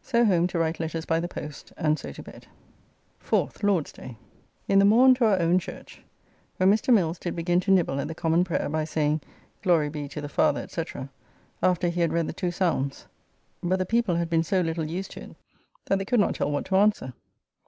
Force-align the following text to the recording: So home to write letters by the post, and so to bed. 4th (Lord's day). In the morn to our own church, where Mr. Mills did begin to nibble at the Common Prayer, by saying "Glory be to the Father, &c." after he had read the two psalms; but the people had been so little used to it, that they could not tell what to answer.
So 0.00 0.24
home 0.24 0.46
to 0.46 0.60
write 0.60 0.78
letters 0.78 1.04
by 1.06 1.18
the 1.18 1.26
post, 1.26 1.72
and 1.76 1.98
so 1.98 2.12
to 2.12 2.22
bed. 2.22 2.46
4th 3.20 3.64
(Lord's 3.64 3.90
day). 3.90 4.16
In 4.68 4.78
the 4.78 4.84
morn 4.84 5.12
to 5.16 5.24
our 5.24 5.40
own 5.40 5.58
church, 5.58 6.02
where 6.56 6.68
Mr. 6.68 6.94
Mills 6.94 7.18
did 7.18 7.34
begin 7.34 7.58
to 7.58 7.72
nibble 7.72 7.98
at 7.98 8.06
the 8.06 8.14
Common 8.14 8.44
Prayer, 8.44 8.68
by 8.68 8.84
saying 8.84 9.22
"Glory 9.60 9.88
be 9.88 10.06
to 10.10 10.20
the 10.20 10.28
Father, 10.28 10.68
&c." 10.68 10.84
after 11.64 11.88
he 11.88 12.00
had 12.00 12.12
read 12.12 12.28
the 12.28 12.32
two 12.32 12.52
psalms; 12.52 13.06
but 13.60 13.80
the 13.80 13.84
people 13.84 14.14
had 14.14 14.30
been 14.30 14.44
so 14.44 14.60
little 14.60 14.84
used 14.84 15.10
to 15.10 15.22
it, 15.24 15.36
that 15.86 15.98
they 15.98 16.04
could 16.04 16.20
not 16.20 16.36
tell 16.36 16.52
what 16.52 16.64
to 16.66 16.76
answer. 16.76 17.12